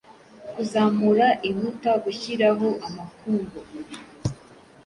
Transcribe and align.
kuzamura 0.53 1.27
inkuta, 1.49 1.91
gushyiraho 2.03 2.67
amakumbo, 2.87 3.59